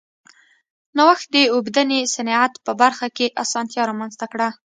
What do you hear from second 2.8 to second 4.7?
برخه کې اسانتیا رامنځته کړه.